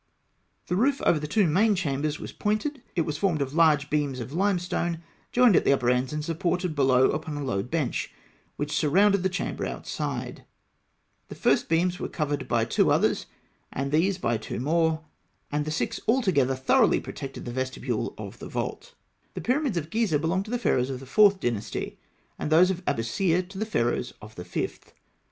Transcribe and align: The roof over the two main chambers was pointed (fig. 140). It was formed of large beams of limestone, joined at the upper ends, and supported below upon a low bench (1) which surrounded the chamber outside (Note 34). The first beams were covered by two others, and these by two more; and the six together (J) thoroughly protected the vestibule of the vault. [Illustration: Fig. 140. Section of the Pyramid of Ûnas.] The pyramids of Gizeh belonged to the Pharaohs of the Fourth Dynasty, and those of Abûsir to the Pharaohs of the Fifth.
The 0.65 0.75
roof 0.75 0.99
over 1.03 1.19
the 1.19 1.27
two 1.27 1.45
main 1.45 1.75
chambers 1.75 2.19
was 2.19 2.31
pointed 2.31 2.71
(fig. 2.71 2.83
140). 2.97 2.99
It 2.99 3.05
was 3.05 3.17
formed 3.19 3.39
of 3.39 3.53
large 3.53 3.87
beams 3.91 4.19
of 4.19 4.33
limestone, 4.33 5.03
joined 5.31 5.55
at 5.55 5.63
the 5.63 5.73
upper 5.73 5.91
ends, 5.91 6.11
and 6.11 6.25
supported 6.25 6.73
below 6.75 7.11
upon 7.11 7.37
a 7.37 7.43
low 7.43 7.61
bench 7.61 8.09
(1) 8.55 8.55
which 8.55 8.71
surrounded 8.75 9.21
the 9.21 9.29
chamber 9.29 9.63
outside 9.63 10.37
(Note 10.39 10.45
34). 11.27 11.27
The 11.27 11.35
first 11.35 11.69
beams 11.69 11.99
were 11.99 12.07
covered 12.09 12.47
by 12.47 12.65
two 12.65 12.89
others, 12.89 13.27
and 13.71 13.91
these 13.91 14.17
by 14.17 14.37
two 14.37 14.59
more; 14.59 15.01
and 15.51 15.65
the 15.65 15.69
six 15.69 15.99
together 16.23 16.55
(J) 16.55 16.61
thoroughly 16.61 16.99
protected 16.99 17.45
the 17.45 17.51
vestibule 17.51 18.15
of 18.17 18.39
the 18.39 18.47
vault. 18.49 18.95
[Illustration: 19.35 19.35
Fig. 19.35 19.35
140. 19.35 19.35
Section 19.35 19.35
of 19.35 19.35
the 19.35 19.35
Pyramid 19.35 19.35
of 19.35 19.35
Ûnas.] 19.35 19.35
The 19.35 19.41
pyramids 19.41 19.77
of 19.77 19.89
Gizeh 20.17 20.21
belonged 20.21 20.45
to 20.45 20.49
the 20.49 20.57
Pharaohs 20.57 20.89
of 20.89 20.99
the 20.99 21.05
Fourth 21.05 21.39
Dynasty, 21.39 21.99
and 22.39 22.49
those 22.51 22.71
of 22.71 22.83
Abûsir 22.85 23.47
to 23.49 23.57
the 23.59 23.67
Pharaohs 23.67 24.13
of 24.19 24.33
the 24.33 24.45
Fifth. 24.45 24.93